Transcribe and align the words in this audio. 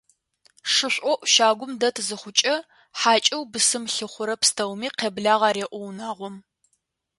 Шышӏоӏу 0.73 1.25
щагум 1.31 1.71
дэт 1.81 1.97
зыхъукӏэ, 2.07 2.55
хьакӏэу 2.99 3.43
бысым 3.51 3.83
лъыхъурэ 3.93 4.35
пстэуми 4.41 4.89
«къеблагъ» 4.97 5.43
ареӏо 5.49 5.79
унагъом. 5.87 6.35